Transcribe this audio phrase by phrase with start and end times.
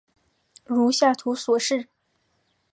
[0.65, 1.87] 如下图所示。